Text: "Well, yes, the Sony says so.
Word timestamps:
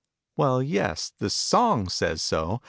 "Well, 0.35 0.63
yes, 0.63 1.11
the 1.19 1.27
Sony 1.27 1.91
says 1.91 2.23
so. 2.23 2.59